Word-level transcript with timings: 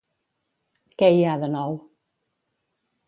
Què 1.01 1.09
hi 1.17 1.21
ha 1.25 1.35
de 1.43 1.51
nou. 1.57 1.77